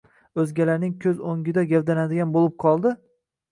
[0.43, 2.97] o‘zgalarning ko‘z o‘ngida gavdalanadigan bo‘lib qoldi?